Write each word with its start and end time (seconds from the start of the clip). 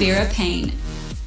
Vera 0.00 0.26
Paine. 0.32 0.72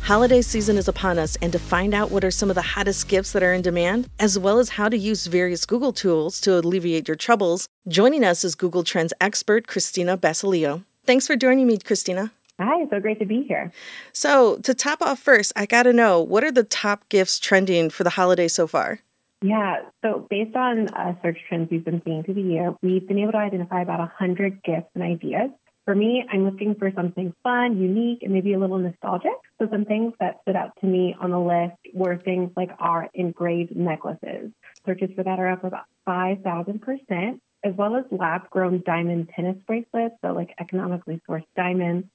Holiday 0.01 0.41
season 0.41 0.79
is 0.79 0.87
upon 0.87 1.19
us, 1.19 1.35
and 1.43 1.51
to 1.51 1.59
find 1.59 1.93
out 1.93 2.09
what 2.09 2.23
are 2.23 2.31
some 2.31 2.49
of 2.49 2.55
the 2.55 2.63
hottest 2.73 3.07
gifts 3.07 3.31
that 3.33 3.43
are 3.43 3.53
in 3.53 3.61
demand, 3.61 4.09
as 4.19 4.39
well 4.39 4.57
as 4.57 4.69
how 4.69 4.89
to 4.89 4.97
use 4.97 5.27
various 5.27 5.63
Google 5.63 5.93
tools 5.93 6.41
to 6.41 6.57
alleviate 6.57 7.07
your 7.07 7.15
troubles, 7.15 7.67
joining 7.87 8.23
us 8.23 8.43
is 8.43 8.55
Google 8.55 8.83
Trends 8.83 9.13
expert 9.21 9.67
Christina 9.67 10.17
Basilio. 10.17 10.81
Thanks 11.05 11.27
for 11.27 11.35
joining 11.35 11.67
me, 11.67 11.77
Christina. 11.77 12.31
Hi, 12.59 12.87
so 12.89 12.99
great 12.99 13.19
to 13.19 13.27
be 13.27 13.43
here. 13.43 13.71
So, 14.11 14.57
to 14.63 14.73
top 14.73 15.03
off 15.03 15.19
first, 15.19 15.53
I 15.55 15.67
got 15.67 15.83
to 15.83 15.93
know 15.93 16.19
what 16.19 16.43
are 16.43 16.51
the 16.51 16.63
top 16.63 17.07
gifts 17.09 17.37
trending 17.37 17.91
for 17.91 18.03
the 18.03 18.09
holiday 18.09 18.47
so 18.47 18.65
far? 18.65 19.01
Yeah, 19.43 19.83
so 20.01 20.25
based 20.31 20.55
on 20.55 20.87
uh, 20.95 21.13
search 21.21 21.37
trends 21.47 21.69
we've 21.69 21.85
been 21.85 22.01
seeing 22.03 22.23
through 22.23 22.35
the 22.35 22.41
year, 22.41 22.73
we've 22.81 23.07
been 23.07 23.19
able 23.19 23.33
to 23.33 23.37
identify 23.37 23.83
about 23.83 23.99
100 23.99 24.63
gifts 24.63 24.89
and 24.95 25.03
ideas 25.03 25.51
for 25.85 25.93
me, 25.93 26.23
I'm 26.31 26.45
looking 26.45 26.75
for 26.75 26.91
something 26.95 27.33
fun, 27.43 27.77
unique, 27.77 28.23
and 28.23 28.31
maybe 28.31 28.53
a 28.53 28.59
little 28.59 28.77
nostalgic. 28.77 29.31
So 29.59 29.67
some 29.69 29.83
things 29.83 30.13
that 30.19 30.39
stood 30.41 30.55
out 30.55 30.71
to 30.79 30.85
me 30.85 31.15
on 31.19 31.31
the 31.31 31.39
list 31.39 31.75
were 31.93 32.17
things 32.17 32.51
like 32.55 32.71
our 32.79 33.09
engraved 33.13 33.75
necklaces. 33.75 34.51
Searches 34.85 35.09
for 35.15 35.23
that 35.23 35.39
are 35.39 35.49
up 35.49 35.63
about 35.63 35.85
5,000%, 36.07 37.39
as 37.63 37.73
well 37.75 37.95
as 37.95 38.05
lab 38.11 38.49
grown 38.49 38.81
diamond 38.85 39.29
tennis 39.35 39.57
bracelets, 39.67 40.15
so 40.23 40.31
like 40.31 40.53
economically 40.57 41.21
sourced 41.29 41.43
diamonds, 41.55 42.07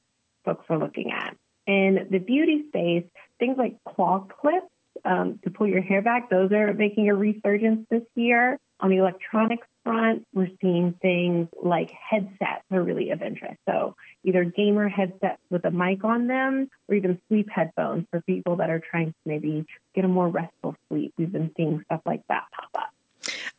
folks 0.44 0.64
are 0.70 0.78
looking 0.78 1.12
at. 1.12 1.36
In 1.66 2.08
the 2.10 2.18
beauty 2.18 2.64
space, 2.68 3.04
things 3.38 3.58
like 3.58 3.76
claw 3.84 4.20
clips 4.40 4.66
um, 5.04 5.38
to 5.44 5.50
pull 5.50 5.66
your 5.66 5.82
hair 5.82 6.00
back, 6.00 6.30
those 6.30 6.52
are 6.52 6.72
making 6.72 7.10
a 7.10 7.14
resurgence 7.14 7.86
this 7.90 8.02
year. 8.14 8.58
On 8.80 8.90
the 8.90 8.98
electronics 8.98 9.66
front, 9.88 10.26
we're 10.34 10.50
seeing 10.60 10.94
things 11.00 11.48
like 11.62 11.90
headsets 11.90 12.62
are 12.70 12.82
really 12.82 13.08
of 13.10 13.22
interest. 13.22 13.56
So 13.66 13.96
either 14.22 14.44
gamer 14.44 14.86
headsets 14.86 15.40
with 15.48 15.64
a 15.64 15.70
mic 15.70 16.04
on 16.04 16.26
them 16.26 16.68
or 16.88 16.94
even 16.94 17.18
sleep 17.28 17.48
headphones 17.50 18.04
for 18.10 18.20
people 18.22 18.56
that 18.56 18.68
are 18.68 18.80
trying 18.80 19.08
to 19.08 19.14
maybe 19.24 19.64
get 19.94 20.04
a 20.04 20.08
more 20.08 20.28
restful 20.28 20.76
sleep. 20.88 21.14
We've 21.16 21.32
been 21.32 21.50
seeing 21.56 21.80
stuff 21.86 22.02
like 22.04 22.20
that 22.28 22.44
pop 22.52 22.82
up. 22.82 22.90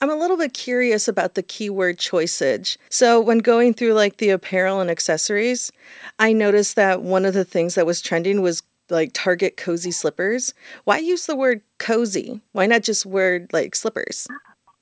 I'm 0.01 0.11
a 0.11 0.15
little 0.15 0.37
bit 0.37 0.53
curious 0.53 1.07
about 1.07 1.33
the 1.33 1.41
keyword 1.41 1.97
choiceage. 1.97 2.77
So, 2.89 3.19
when 3.19 3.39
going 3.39 3.73
through 3.73 3.93
like 3.93 4.17
the 4.17 4.29
apparel 4.29 4.79
and 4.79 4.89
accessories, 4.89 5.71
I 6.17 6.31
noticed 6.31 6.75
that 6.75 7.01
one 7.01 7.25
of 7.25 7.33
the 7.33 7.43
things 7.43 7.75
that 7.75 7.85
was 7.85 8.01
trending 8.01 8.41
was 8.41 8.63
like 8.89 9.11
Target 9.13 9.57
cozy 9.57 9.91
slippers. 9.91 10.53
Why 10.85 10.99
use 10.99 11.25
the 11.25 11.35
word 11.35 11.61
cozy? 11.79 12.39
Why 12.53 12.65
not 12.65 12.83
just 12.83 13.05
word 13.05 13.49
like 13.51 13.75
slippers? 13.75 14.27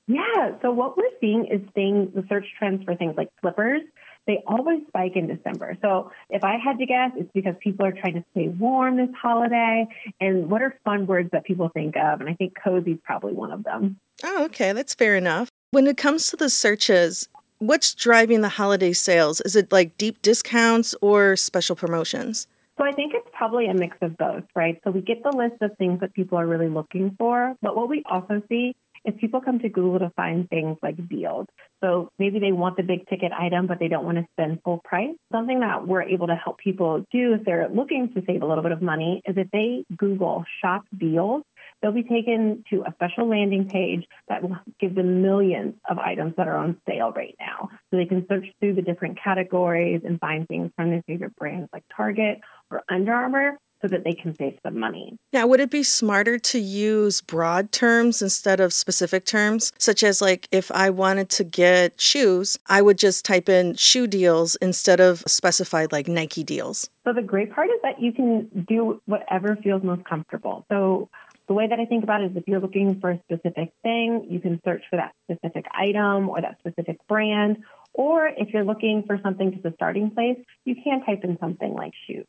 Yeah. 0.08 0.52
So 0.62 0.70
what 0.70 0.96
we're 0.96 1.07
seeing 1.20 1.46
is 1.46 1.60
things, 1.74 2.14
the 2.14 2.24
search 2.28 2.46
trends 2.58 2.84
for 2.84 2.94
things 2.94 3.14
like 3.16 3.28
slippers, 3.40 3.82
they 4.26 4.42
always 4.46 4.80
spike 4.88 5.16
in 5.16 5.26
December. 5.26 5.76
So 5.80 6.12
if 6.28 6.44
I 6.44 6.58
had 6.58 6.78
to 6.78 6.86
guess, 6.86 7.12
it's 7.16 7.30
because 7.32 7.54
people 7.60 7.86
are 7.86 7.92
trying 7.92 8.14
to 8.14 8.24
stay 8.32 8.48
warm 8.48 8.98
this 8.98 9.08
holiday. 9.20 9.86
And 10.20 10.50
what 10.50 10.60
are 10.60 10.78
fun 10.84 11.06
words 11.06 11.30
that 11.32 11.44
people 11.44 11.70
think 11.70 11.96
of? 11.96 12.20
And 12.20 12.28
I 12.28 12.34
think 12.34 12.54
cozy 12.62 12.92
is 12.92 12.98
probably 13.02 13.32
one 13.32 13.50
of 13.50 13.64
them. 13.64 13.98
Oh, 14.22 14.44
okay. 14.44 14.72
That's 14.72 14.94
fair 14.94 15.16
enough. 15.16 15.48
When 15.70 15.86
it 15.86 15.96
comes 15.96 16.28
to 16.28 16.36
the 16.36 16.50
searches, 16.50 17.28
what's 17.58 17.94
driving 17.94 18.42
the 18.42 18.50
holiday 18.50 18.92
sales? 18.92 19.40
Is 19.40 19.56
it 19.56 19.72
like 19.72 19.96
deep 19.96 20.20
discounts 20.20 20.94
or 21.00 21.34
special 21.34 21.74
promotions? 21.74 22.46
So 22.78 22.84
I 22.84 22.92
think 22.92 23.12
it's 23.14 23.28
probably 23.32 23.66
a 23.66 23.74
mix 23.74 23.96
of 24.02 24.16
both, 24.16 24.44
right? 24.54 24.80
So 24.84 24.90
we 24.92 25.00
get 25.00 25.22
the 25.24 25.32
list 25.32 25.56
of 25.62 25.76
things 25.78 26.00
that 26.00 26.14
people 26.14 26.38
are 26.38 26.46
really 26.46 26.68
looking 26.68 27.16
for, 27.18 27.56
but 27.60 27.74
what 27.74 27.88
we 27.88 28.04
also 28.08 28.40
see 28.48 28.76
is 29.08 29.14
people 29.20 29.40
come 29.40 29.58
to 29.60 29.68
Google 29.68 29.98
to 30.00 30.10
find 30.10 30.48
things 30.48 30.76
like 30.82 31.08
deals. 31.08 31.46
So 31.82 32.10
maybe 32.18 32.38
they 32.38 32.52
want 32.52 32.76
the 32.76 32.82
big 32.82 33.08
ticket 33.08 33.32
item, 33.32 33.66
but 33.66 33.78
they 33.78 33.88
don't 33.88 34.04
want 34.04 34.18
to 34.18 34.26
spend 34.32 34.60
full 34.64 34.80
price. 34.84 35.14
Something 35.32 35.60
that 35.60 35.86
we're 35.86 36.02
able 36.02 36.26
to 36.26 36.34
help 36.34 36.58
people 36.58 37.04
do 37.12 37.34
if 37.34 37.44
they're 37.44 37.68
looking 37.68 38.12
to 38.14 38.22
save 38.26 38.42
a 38.42 38.46
little 38.46 38.62
bit 38.62 38.72
of 38.72 38.82
money 38.82 39.22
is 39.26 39.36
if 39.36 39.50
they 39.50 39.84
Google 39.96 40.44
shop 40.60 40.84
deals, 40.96 41.42
they'll 41.80 41.92
be 41.92 42.02
taken 42.02 42.64
to 42.70 42.82
a 42.82 42.92
special 42.94 43.28
landing 43.28 43.68
page 43.68 44.04
that 44.28 44.42
will 44.42 44.56
give 44.80 44.94
them 44.94 45.22
millions 45.22 45.74
of 45.88 45.98
items 45.98 46.34
that 46.36 46.48
are 46.48 46.56
on 46.56 46.76
sale 46.88 47.12
right 47.12 47.36
now. 47.38 47.70
So 47.90 47.96
they 47.96 48.06
can 48.06 48.26
search 48.28 48.46
through 48.60 48.74
the 48.74 48.82
different 48.82 49.18
categories 49.22 50.02
and 50.04 50.18
find 50.20 50.46
things 50.48 50.70
from 50.76 50.90
their 50.90 51.02
favorite 51.06 51.36
brands 51.36 51.68
like 51.72 51.84
Target 51.96 52.40
or 52.70 52.82
Under 52.88 53.14
Armour 53.14 53.58
so 53.80 53.88
that 53.88 54.04
they 54.04 54.12
can 54.12 54.34
save 54.34 54.58
some 54.62 54.78
money. 54.78 55.16
Now, 55.32 55.46
would 55.46 55.60
it 55.60 55.70
be 55.70 55.82
smarter 55.82 56.38
to 56.38 56.58
use 56.58 57.20
broad 57.20 57.72
terms 57.72 58.22
instead 58.22 58.60
of 58.60 58.72
specific 58.72 59.24
terms, 59.24 59.72
such 59.78 60.02
as 60.02 60.20
like 60.20 60.48
if 60.50 60.70
I 60.72 60.90
wanted 60.90 61.28
to 61.30 61.44
get 61.44 62.00
shoes, 62.00 62.58
I 62.66 62.82
would 62.82 62.98
just 62.98 63.24
type 63.24 63.48
in 63.48 63.74
shoe 63.74 64.06
deals 64.06 64.56
instead 64.56 65.00
of 65.00 65.22
specified 65.26 65.92
like 65.92 66.08
Nike 66.08 66.44
deals? 66.44 66.90
So, 67.04 67.12
the 67.12 67.22
great 67.22 67.52
part 67.52 67.68
is 67.68 67.80
that 67.82 68.00
you 68.00 68.12
can 68.12 68.48
do 68.68 69.00
whatever 69.06 69.56
feels 69.56 69.82
most 69.82 70.04
comfortable. 70.04 70.66
So, 70.70 71.08
the 71.46 71.54
way 71.54 71.66
that 71.66 71.80
I 71.80 71.86
think 71.86 72.04
about 72.04 72.20
it 72.20 72.32
is 72.32 72.36
if 72.36 72.44
you're 72.46 72.60
looking 72.60 73.00
for 73.00 73.10
a 73.10 73.20
specific 73.20 73.72
thing, 73.82 74.26
you 74.28 74.38
can 74.38 74.60
search 74.64 74.82
for 74.90 74.96
that 74.96 75.14
specific 75.24 75.64
item 75.72 76.28
or 76.28 76.42
that 76.42 76.58
specific 76.58 76.98
brand. 77.08 77.64
Or 77.94 78.28
if 78.28 78.52
you're 78.52 78.64
looking 78.64 79.02
for 79.06 79.18
something 79.22 79.52
just 79.52 79.64
a 79.64 79.72
starting 79.72 80.10
place, 80.10 80.38
you 80.66 80.76
can 80.76 81.04
type 81.04 81.24
in 81.24 81.38
something 81.38 81.72
like 81.72 81.92
shoes. 82.06 82.26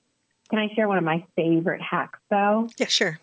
Can 0.50 0.60
I 0.60 0.70
share 0.76 0.88
one 0.88 0.98
of 0.98 1.04
my 1.04 1.26
favorite 1.36 1.82
hacks 1.82 2.20
though? 2.30 2.70
Yeah, 2.78 2.88
sure. 2.88 3.20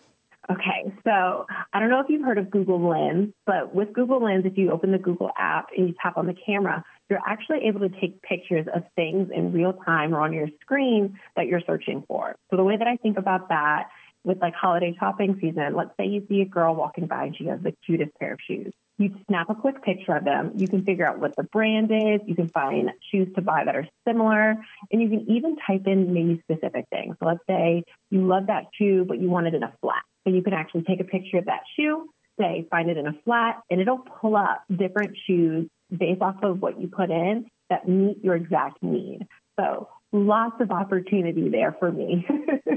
Okay, 0.49 0.93
so 1.03 1.45
I 1.73 1.79
don't 1.81 1.89
know 1.89 1.99
if 1.99 2.05
you've 2.07 2.23
heard 2.23 2.37
of 2.37 2.49
Google 2.49 2.79
Lens, 2.79 3.33
but 3.45 3.75
with 3.75 3.91
Google 3.91 4.23
Lens, 4.23 4.45
if 4.45 4.57
you 4.57 4.71
open 4.71 4.93
the 4.93 4.97
Google 4.97 5.29
app 5.37 5.67
and 5.75 5.89
you 5.89 5.95
tap 6.01 6.17
on 6.17 6.25
the 6.25 6.33
camera, 6.33 6.85
you're 7.09 7.19
actually 7.27 7.65
able 7.65 7.81
to 7.81 7.89
take 7.89 8.21
pictures 8.21 8.65
of 8.73 8.83
things 8.95 9.29
in 9.33 9.51
real 9.51 9.73
time 9.73 10.15
or 10.15 10.21
on 10.21 10.31
your 10.31 10.47
screen 10.61 11.19
that 11.35 11.47
you're 11.47 11.61
searching 11.67 12.01
for. 12.07 12.35
So 12.49 12.55
the 12.55 12.63
way 12.63 12.77
that 12.77 12.87
I 12.87 12.95
think 12.95 13.17
about 13.17 13.49
that 13.49 13.89
with 14.27 14.41
like 14.41 14.53
holiday 14.53 14.95
shopping 14.99 15.37
season, 15.41 15.73
let's 15.75 15.91
say 15.97 16.05
you 16.05 16.25
see 16.27 16.41
a 16.41 16.45
girl 16.45 16.75
walking 16.75 17.07
by 17.07 17.25
and 17.25 17.37
she 17.37 17.45
has 17.45 17.61
the 17.61 17.73
cutest 17.85 18.11
pair 18.19 18.33
of 18.33 18.39
shoes. 18.45 18.73
You 18.97 19.15
snap 19.27 19.49
a 19.49 19.55
quick 19.55 19.81
picture 19.83 20.15
of 20.15 20.25
them. 20.25 20.51
You 20.55 20.67
can 20.67 20.83
figure 20.83 21.07
out 21.07 21.19
what 21.19 21.35
the 21.35 21.43
brand 21.43 21.91
is. 21.91 22.19
You 22.25 22.35
can 22.35 22.49
find 22.49 22.91
shoes 23.11 23.29
to 23.35 23.41
buy 23.41 23.63
that 23.63 23.75
are 23.75 23.87
similar. 24.07 24.55
And 24.91 25.01
you 25.01 25.09
can 25.09 25.29
even 25.29 25.55
type 25.65 25.83
in 25.85 26.13
maybe 26.13 26.41
specific 26.43 26.85
things. 26.91 27.15
So 27.19 27.27
let's 27.27 27.43
say 27.47 27.83
you 28.09 28.27
love 28.27 28.47
that 28.47 28.65
shoe, 28.77 29.05
but 29.07 29.19
you 29.19 29.29
want 29.29 29.47
it 29.47 29.53
in 29.53 29.63
a 29.63 29.71
flat. 29.81 30.03
So 30.27 30.33
you 30.33 30.43
can 30.43 30.53
actually 30.53 30.81
take 30.81 30.99
a 30.99 31.05
picture 31.05 31.37
of 31.37 31.45
that 31.45 31.61
shoe, 31.77 32.09
say, 32.39 32.67
find 32.69 32.89
it 32.89 32.97
in 32.97 33.07
a 33.07 33.13
flat, 33.23 33.61
and 33.69 33.79
it'll 33.79 33.99
pull 33.99 34.35
up 34.35 34.63
different 34.75 35.15
shoes 35.25 35.69
based 35.95 36.21
off 36.21 36.43
of 36.43 36.61
what 36.61 36.81
you 36.81 36.89
put 36.89 37.09
in 37.09 37.45
that 37.69 37.87
meet 37.87 38.23
your 38.23 38.35
exact 38.35 38.83
need. 38.83 39.27
So 39.59 39.87
lots 40.11 40.59
of 40.61 40.71
opportunity 40.71 41.49
there 41.49 41.75
for 41.79 41.91
me. 41.91 42.27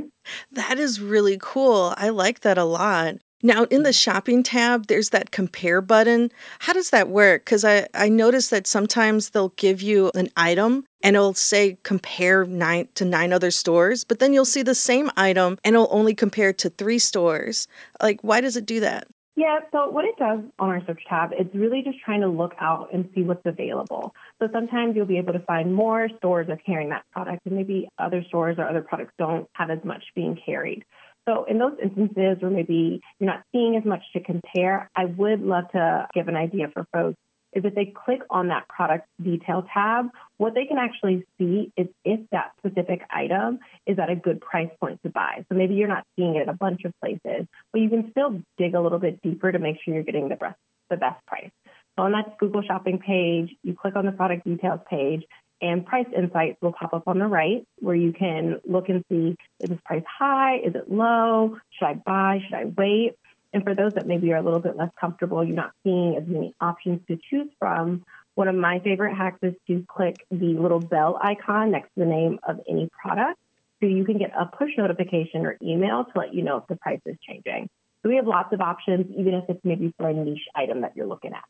that 0.53 0.79
is 0.79 1.01
really 1.01 1.39
cool. 1.41 1.95
I 1.97 2.09
like 2.11 2.41
that 2.41 2.59
a 2.59 2.65
lot. 2.65 3.17
Now, 3.43 3.65
in 3.65 3.85
the 3.85 3.93
shopping 3.93 4.43
tab, 4.43 4.87
there's 4.87 5.11
that 5.11 5.31
compare 5.31 5.81
button. 5.81 6.31
How 6.61 6.75
does 6.75 6.91
that 6.91 7.09
work? 7.09 7.45
Because 7.45 7.65
I, 7.65 7.87
I 7.95 8.11
noticed 8.11 8.51
that 8.51 8.67
sometimes 8.67 9.31
they'll 9.31 9.55
give 9.57 9.81
you 9.81 10.11
an 10.15 10.29
item 10.37 10.85
and 11.03 11.17
it'll 11.17 11.33
say 11.33 11.79
compare 11.83 12.45
nine 12.45 12.89
to 12.97 13.07
nine 13.07 13.33
other 13.33 13.51
stores, 13.51 14.05
but 14.05 14.19
then 14.19 14.35
you'll 14.35 14.45
see 14.45 14.63
the 14.63 14.75
same 14.75 15.11
item 15.17 15.57
and 15.65 15.75
it'll 15.75 15.89
only 15.91 16.15
compare 16.15 16.53
to 16.53 16.69
three 16.69 16.99
stores. 16.99 17.67
Like, 18.03 18.21
why 18.23 18.43
does 18.43 18.57
it 18.57 18.67
do 18.67 18.81
that? 18.81 19.09
Yeah, 19.41 19.61
so 19.73 19.89
what 19.89 20.05
it 20.05 20.19
does 20.19 20.41
on 20.59 20.69
our 20.69 20.85
search 20.87 21.01
tab, 21.09 21.31
it's 21.33 21.55
really 21.55 21.81
just 21.83 21.99
trying 22.05 22.21
to 22.21 22.29
look 22.29 22.53
out 22.61 22.91
and 22.93 23.09
see 23.15 23.23
what's 23.23 23.41
available. 23.47 24.13
So 24.39 24.49
sometimes 24.53 24.95
you'll 24.95 25.07
be 25.07 25.17
able 25.17 25.33
to 25.33 25.39
find 25.39 25.75
more 25.75 26.11
stores 26.19 26.51
are 26.51 26.59
carrying 26.59 26.91
that 26.91 27.05
product, 27.11 27.47
and 27.47 27.57
maybe 27.57 27.89
other 27.99 28.23
stores 28.29 28.57
or 28.59 28.69
other 28.69 28.83
products 28.83 29.15
don't 29.19 29.49
have 29.55 29.71
as 29.71 29.83
much 29.83 30.05
being 30.15 30.39
carried. 30.45 30.85
So 31.27 31.45
in 31.45 31.57
those 31.57 31.73
instances 31.83 32.37
where 32.41 32.51
maybe 32.51 33.01
you're 33.19 33.31
not 33.31 33.43
seeing 33.51 33.77
as 33.77 33.85
much 33.87 34.03
to 34.13 34.21
compare, 34.21 34.91
I 34.95 35.07
would 35.07 35.41
love 35.41 35.71
to 35.73 36.07
give 36.13 36.29
an 36.29 36.37
idea 36.37 36.69
for 36.75 36.87
folks 36.93 37.17
is 37.55 37.65
if 37.65 37.75
they 37.75 37.87
click 37.87 38.21
on 38.29 38.49
that 38.49 38.69
product 38.69 39.07
detail 39.23 39.65
tab, 39.73 40.09
what 40.41 40.55
they 40.55 40.65
can 40.65 40.79
actually 40.79 41.27
see 41.37 41.71
is 41.77 41.87
if 42.03 42.21
that 42.33 42.53
specific 42.57 43.03
item 43.11 43.59
is 43.87 43.99
at 43.99 44.09
a 44.09 44.17
good 44.17 44.41
price 44.41 44.71
point 44.81 44.99
to 45.03 45.11
buy. 45.11 45.45
So 45.51 45.55
maybe 45.55 45.75
you're 45.75 45.87
not 45.87 46.07
seeing 46.17 46.35
it 46.37 46.41
at 46.41 46.49
a 46.49 46.55
bunch 46.55 46.85
of 46.87 46.95
places, 46.99 47.47
but 47.71 47.83
you 47.83 47.91
can 47.91 48.11
still 48.11 48.41
dig 48.57 48.75
a 48.75 48.81
little 48.81 48.99
bit 48.99 49.21
deeper 49.21 49.53
to 49.53 49.59
make 49.59 49.77
sure 49.85 49.93
you're 49.93 50.03
getting 50.03 50.31
the 50.31 50.37
best, 50.37 50.57
the 50.89 50.97
best 50.97 51.25
price. 51.27 51.51
So 51.95 52.05
on 52.05 52.13
that 52.13 52.39
Google 52.39 52.63
shopping 52.63 52.99
page, 53.01 53.55
you 53.63 53.75
click 53.75 53.97
on 53.97 54.07
the 54.07 54.13
product 54.13 54.47
details 54.47 54.81
page 54.89 55.25
and 55.61 55.85
price 55.85 56.07
insights 56.17 56.57
will 56.63 56.73
pop 56.73 56.95
up 56.95 57.07
on 57.07 57.19
the 57.19 57.27
right 57.27 57.67
where 57.81 57.95
you 57.95 58.15
can 58.15 58.61
look 58.65 58.89
and 58.89 59.05
see 59.11 59.37
is 59.59 59.69
this 59.69 59.79
price 59.85 60.05
high? 60.09 60.57
Is 60.57 60.75
it 60.75 60.91
low? 60.91 61.59
Should 61.73 61.85
I 61.85 61.95
buy? 61.95 62.41
Should 62.47 62.55
I 62.55 62.65
wait? 62.65 63.17
And 63.53 63.63
for 63.63 63.75
those 63.75 63.93
that 63.95 64.07
maybe 64.07 64.33
are 64.33 64.37
a 64.37 64.43
little 64.43 64.61
bit 64.61 64.77
less 64.77 64.91
comfortable, 64.99 65.45
you're 65.45 65.57
not 65.57 65.73
seeing 65.83 66.17
as 66.17 66.27
many 66.27 66.55
options 66.61 67.01
to 67.09 67.19
choose 67.29 67.51
from. 67.59 68.05
One 68.35 68.49
of 68.49 68.55
my 68.55 68.79
favorite 68.81 69.15
hacks 69.15 69.39
is 69.43 69.55
to 69.67 69.85
click 69.89 70.25
the 70.31 70.55
little 70.55 70.81
bell 70.81 71.19
icon 71.23 71.71
next 71.71 71.89
to 71.95 72.01
the 72.01 72.07
name 72.07 72.39
of 72.47 72.61
any 72.69 72.89
product 73.03 73.39
so 73.81 73.87
you 73.87 74.05
can 74.05 74.19
get 74.19 74.33
a 74.39 74.47
push 74.47 74.71
notification 74.77 75.47
or 75.47 75.57
email 75.63 76.05
to 76.05 76.19
let 76.19 76.35
you 76.35 76.43
know 76.43 76.59
if 76.59 76.67
the 76.69 76.77
price 76.77 77.01
is 77.07 77.17
changing. 77.27 77.69
So 78.03 78.09
we 78.09 78.17
have 78.17 78.27
lots 78.27 78.53
of 78.53 78.61
options, 78.61 79.07
even 79.17 79.35
if 79.35 79.45
it's 79.49 79.61
maybe 79.65 79.93
for 79.99 80.09
a 80.09 80.15
niche 80.15 80.47
item 80.55 80.83
that 80.83 80.93
you're 80.95 81.07
looking 81.07 81.33
at. 81.33 81.45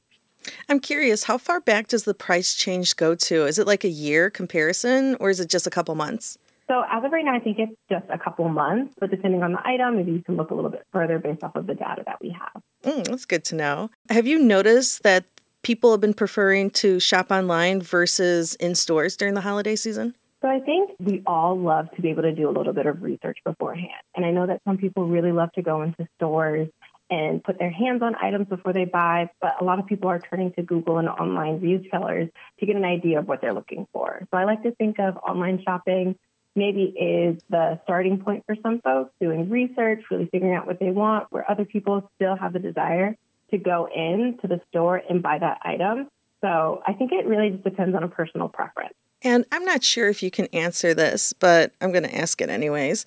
I'm 0.69 0.81
curious, 0.81 1.25
how 1.25 1.39
far 1.39 1.61
back 1.61 1.89
does 1.89 2.05
the 2.05 2.15
price 2.15 2.55
change 2.55 2.97
go 2.97 3.15
to? 3.15 3.47
Is 3.47 3.59
it 3.59 3.67
like 3.67 3.85
a 3.85 3.89
year 3.89 4.31
comparison 4.31 5.17
or 5.21 5.31
is 5.31 5.39
it 5.39 5.51
just 5.51 5.67
a 5.67 5.71
couple 5.71 5.95
months? 5.95 6.39
So 6.67 6.85
as 6.89 7.05
of 7.05 7.11
right 7.11 7.25
now, 7.25 7.35
I 7.35 7.41
think 7.41 7.59
it's 7.59 7.73
just 7.91 8.05
a 8.11 8.19
couple 8.19 8.49
months, 8.49 8.95
but 9.01 9.11
depending 9.11 9.43
on 9.43 9.53
the 9.53 9.59
item, 9.67 9.97
maybe 9.97 10.13
you 10.13 10.23
can 10.23 10.37
look 10.37 10.53
a 10.53 10.55
little 10.55 10.71
bit 10.71 10.87
further 10.93 11.19
based 11.19 11.43
off 11.43 11.57
of 11.57 11.67
the 11.67 11.75
data 11.75 12.05
that 12.07 12.19
we 12.23 12.31
have. 12.31 12.63
Mm, 12.85 13.09
that's 13.09 13.25
good 13.25 13.45
to 13.47 13.57
know. 13.57 13.91
Have 14.09 14.27
you 14.27 14.39
noticed 14.39 15.03
that 15.03 15.25
people 15.63 15.91
have 15.91 16.01
been 16.01 16.15
preferring 16.15 16.71
to 16.71 17.01
shop 17.01 17.31
online 17.31 17.83
versus 17.83 18.55
in 18.57 18.75
stores 18.75 19.17
during 19.17 19.35
the 19.35 19.41
holiday 19.41 19.77
season? 19.77 20.15
So 20.43 20.49
I 20.49 20.61
think 20.61 20.93
we 20.99 21.23
all 21.27 21.59
love 21.59 21.91
to 21.97 22.03
be 22.03 22.09
able 22.09 22.23
to 22.23 22.33
do 22.33 22.49
a 22.49 22.53
little 22.53 22.73
bit 22.73 22.87
of 22.87 23.03
research 23.03 23.39
beforehand. 23.45 24.03
And 24.17 24.25
I 24.25 24.31
know 24.31 24.47
that 24.47 24.63
some 24.65 24.79
people 24.79 25.07
really 25.07 25.33
love 25.33 25.53
to 25.53 25.63
go 25.63 25.83
into 25.83 26.09
stores 26.17 26.69
and 27.11 27.43
put 27.43 27.59
their 27.59 27.71
hands 27.71 28.03
on 28.03 28.15
items 28.15 28.49
before 28.49 28.73
they 28.73 28.85
buy, 28.85 29.29
but 29.41 29.61
a 29.61 29.65
lot 29.65 29.79
of 29.79 29.87
people 29.87 30.09
are 30.09 30.21
turning 30.21 30.53
to 30.53 30.63
Google 30.63 30.99
and 30.99 31.09
online 31.09 31.61
retailers 31.61 32.31
to 32.61 32.67
get 32.67 32.77
an 32.77 32.85
idea 32.85 33.19
of 33.19 33.29
what 33.29 33.41
they're 33.41 33.53
looking 33.53 33.87
for. 33.93 34.27
So 34.31 34.39
I 34.39 34.45
like 34.45 34.63
to 34.63 34.71
think 34.73 34.99
of 34.99 35.17
online 35.17 35.63
shopping 35.63 36.17
maybe 36.57 36.83
is 36.83 37.41
the 37.49 37.79
starting 37.85 38.19
point 38.19 38.45
for 38.47 38.57
some 38.63 38.81
folks 38.81 39.13
doing 39.21 39.49
research, 39.49 40.03
really 40.11 40.29
figuring 40.33 40.55
out 40.55 40.67
what 40.67 40.81
they 40.81 40.91
want, 40.91 41.27
where 41.31 41.49
other 41.49 41.65
people 41.65 42.11
still 42.17 42.37
have 42.37 42.53
the 42.53 42.59
desire 42.59 43.17
to 43.51 43.59
go 43.59 43.89
in 43.95 44.39
to 44.43 44.49
the 44.49 44.61
store 44.69 45.03
and 45.09 45.23
buy 45.23 45.39
that 45.39 45.59
item. 45.63 46.09
So 46.41 46.83
I 46.87 46.93
think 46.95 47.13
it 47.13 47.27
really 47.27 47.51
just 47.51 47.65
depends 47.65 47.95
on 47.95 48.03
a 48.03 48.09
personal 48.09 48.49
preference. 48.49 48.95
And 49.23 49.45
I'm 49.53 49.65
not 49.65 49.85
sure 49.85 50.09
if 50.09 50.23
you 50.23 50.31
can 50.31 50.47
answer 50.47 50.95
this, 50.95 51.35
but 51.35 51.73
I'm 51.81 51.93
going 51.93 52.05
to 52.05 52.17
ask 52.17 52.41
it 52.41 52.49
anyways. 52.49 53.05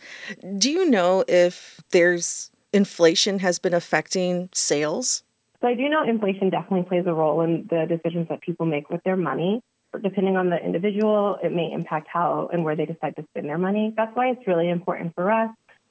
Do 0.59 0.69
you 0.69 0.89
know 0.89 1.23
if 1.27 1.81
there's 1.91 2.51
inflation 2.71 3.39
has 3.39 3.57
been 3.57 3.73
affecting 3.73 4.49
sales? 4.53 5.23
So 5.61 5.67
I 5.67 5.73
do 5.73 5.89
know 5.89 6.03
inflation 6.03 6.49
definitely 6.49 6.87
plays 6.87 7.05
a 7.07 7.13
role 7.13 7.41
in 7.41 7.67
the 7.69 7.85
decisions 7.87 8.27
that 8.29 8.41
people 8.41 8.65
make 8.65 8.89
with 8.89 9.01
their 9.03 9.17
money. 9.17 9.61
Depending 10.01 10.37
on 10.37 10.49
the 10.49 10.57
individual, 10.57 11.39
it 11.43 11.51
may 11.51 11.71
impact 11.71 12.07
how 12.11 12.49
and 12.51 12.63
where 12.63 12.75
they 12.75 12.85
decide 12.85 13.15
to 13.15 13.23
spend 13.31 13.47
their 13.47 13.57
money. 13.57 13.93
That's 13.95 14.15
why 14.15 14.29
it's 14.29 14.45
really 14.45 14.69
important 14.69 15.15
for 15.15 15.31
us 15.31 15.49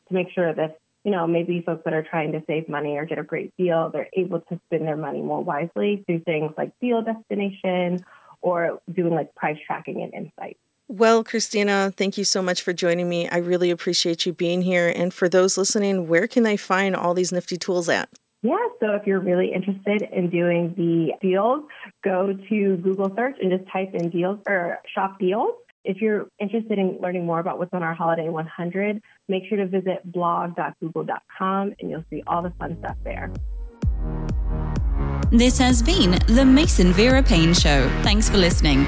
to 0.09 0.15
make 0.15 0.29
sure 0.31 0.53
that, 0.53 0.79
you 1.05 1.11
know, 1.11 1.27
maybe 1.27 1.63
folks 1.65 1.83
that 1.85 1.95
are 1.95 2.03
trying 2.03 2.33
to 2.33 2.43
save 2.47 2.69
money 2.69 2.97
or 2.97 3.05
get 3.05 3.19
a 3.19 3.25
great 3.25 3.53
deal, 3.57 3.91
they're 3.91 4.09
able 4.17 4.41
to 4.41 4.61
spend 4.67 4.87
their 4.87 4.97
money 4.97 5.21
more 5.21 5.43
wisely 5.43 6.05
through 6.07 6.21
things 6.21 6.53
like 6.57 6.73
deal 6.81 7.03
destination 7.03 8.05
or 8.41 8.81
doing 8.93 9.15
like 9.15 9.35
price 9.35 9.59
tracking 9.67 10.03
and 10.03 10.15
insights. 10.15 10.59
Well, 10.89 11.25
Christina, 11.25 11.93
thank 11.97 12.19
you 12.19 12.25
so 12.25 12.43
much 12.43 12.61
for 12.61 12.73
joining 12.73 13.09
me. 13.09 13.29
I 13.29 13.39
really 13.39 13.71
appreciate 13.71 14.27
you 14.27 14.33
being 14.33 14.63
here. 14.63 14.93
And 14.95 15.15
for 15.15 15.29
those 15.29 15.57
listening, 15.57 16.07
where 16.07 16.27
can 16.27 16.43
they 16.43 16.57
find 16.57 16.95
all 16.95 17.15
these 17.15 17.33
nifty 17.33 17.57
tools 17.57 17.89
at? 17.89 18.11
Yeah, 18.43 18.57
so 18.81 18.91
if 18.93 19.07
you're 19.07 19.21
really 19.21 19.53
interested 19.53 20.03
in 20.13 20.29
doing 20.29 20.75
the 20.77 21.13
deals, 21.21 21.63
go 22.05 22.33
to 22.33 22.77
Google 22.77 23.15
search 23.15 23.37
and 23.41 23.51
just 23.51 23.71
type 23.71 23.95
in 23.95 24.11
deals 24.11 24.41
or 24.47 24.81
shop 24.93 25.19
deals. 25.19 25.53
If 25.85 26.01
you're 26.01 26.29
interested 26.39 26.79
in 26.79 26.99
learning 27.01 27.27
more 27.27 27.41
about 27.41 27.59
what's 27.59 27.73
on 27.73 27.83
our 27.83 27.95
Holiday 27.95 28.29
100, 28.29 29.03
make 29.29 29.45
sure 29.49 29.59
to 29.59 29.67
visit 29.67 30.01
blog.google.com 30.05 31.75
and 31.81 31.91
you'll 31.91 32.05
see 32.09 32.23
all 32.27 32.43
the 32.43 32.51
fun 32.59 32.77
stuff 32.79 32.97
there. 33.03 33.33
This 35.31 35.59
has 35.59 35.83
been 35.83 36.19
the 36.29 36.45
Mason 36.45 36.93
Vera 36.93 37.23
Paine 37.23 37.55
Show. 37.55 37.89
Thanks 38.03 38.29
for 38.29 38.37
listening. 38.37 38.87